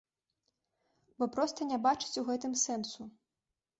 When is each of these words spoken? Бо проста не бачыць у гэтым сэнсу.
Бо 1.19 1.27
проста 1.37 1.69
не 1.73 1.77
бачыць 1.85 2.19
у 2.23 2.27
гэтым 2.31 2.53
сэнсу. 2.67 3.01